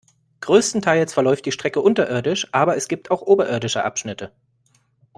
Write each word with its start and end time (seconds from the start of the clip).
Größtenteils 0.39 1.13
verläuft 1.13 1.45
die 1.45 1.51
Strecke 1.51 1.79
unterirdisch, 1.79 2.47
aber 2.53 2.75
es 2.75 2.87
gibt 2.87 3.11
auch 3.11 3.21
oberirdische 3.21 3.85
Abschnitte. 3.85 4.31